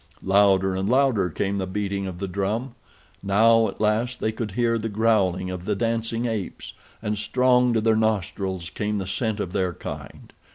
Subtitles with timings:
[0.23, 2.73] Louder and louder came the beating of the drum.
[3.21, 7.81] Now, at last, they could hear the growling of the dancing apes, and strong to
[7.81, 10.33] their nostrils came the scent of their kind.